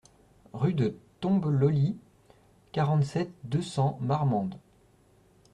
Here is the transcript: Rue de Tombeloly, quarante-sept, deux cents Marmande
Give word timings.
Rue 0.53 0.73
de 0.73 0.95
Tombeloly, 1.19 1.95
quarante-sept, 2.71 3.29
deux 3.43 3.61
cents 3.61 3.99
Marmande 4.01 4.55